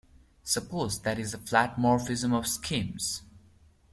[0.41, 3.21] Suppose that is a flat morphism of schemes.